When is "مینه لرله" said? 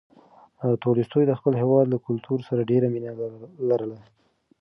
2.93-3.97